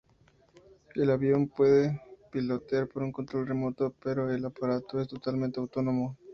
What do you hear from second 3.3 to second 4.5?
remoto, pero el